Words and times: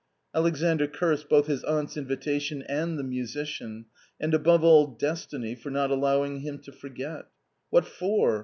"'Alexandrcursed 0.35 1.29
both 1.29 1.45
his 1.45 1.63
aunt's 1.63 1.95
invitation 1.95 2.63
and 2.63 2.97
the 2.97 3.03
musician, 3.03 3.85
and 4.19 4.33
above 4.33 4.63
all 4.63 4.87
destiny 4.87 5.53
for 5.53 5.69
not 5.69 5.91
allowing 5.91 6.39
him 6.39 6.57
to 6.57 6.71
forget" 6.71 7.27
What 7.69 7.85
for 7.85 8.39